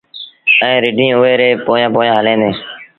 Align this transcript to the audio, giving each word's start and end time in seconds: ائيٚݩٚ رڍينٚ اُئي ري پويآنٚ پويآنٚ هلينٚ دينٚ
ائيٚݩٚ 0.61 0.81
رڍينٚ 0.83 1.15
اُئي 1.19 1.33
ري 1.39 1.49
پويآنٚ 1.65 1.93
پويآنٚ 1.95 2.17
هلينٚ 2.19 2.39
دينٚ 2.41 2.59